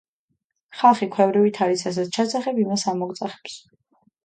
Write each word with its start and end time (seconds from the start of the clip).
ხალხი 0.79 1.07
ქვევრივით 1.17 1.61
არის, 1.67 1.85
რასაც 1.91 2.11
ჩასძახებ, 2.17 2.65
იმას 2.65 2.89
ამოგძახებს 2.95 3.63